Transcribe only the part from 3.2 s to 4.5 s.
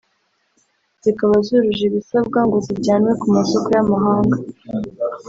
ku masoko y’amahanga